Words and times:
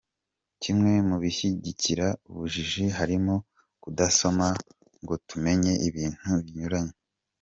Kimwe 0.61 0.93
mu 1.07 1.15
bishyigikira 1.23 2.07
ubujiji 2.29 2.83
harimo 2.97 3.35
kudasoma, 3.83 4.47
ngo 5.01 5.13
tumenye 5.27 5.73
ibintu 5.87 6.29
binyuranye. 6.45 6.95